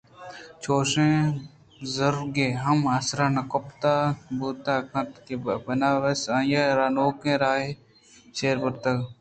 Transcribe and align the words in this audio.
چوشیں 0.63 1.19
برُزگے 1.93 2.47
ءَ 2.55 2.59
ہم 2.63 2.77
آ 2.93 2.97
سر 3.07 3.19
نہ 3.35 3.41
کپتگ 3.51 3.87
ات 3.91 4.21
ءُبوت 4.31 4.65
کنت 4.91 5.11
کہ 5.25 5.35
بناربس 5.65 6.21
آئی 6.35 6.55
ءَ 6.61 6.75
را 6.77 6.87
نوکیں 6.95 7.37
راہ 7.41 7.59
ئے 7.61 7.69
ءَ 7.73 7.79
چہ 8.35 8.49
برتگ 8.61 8.99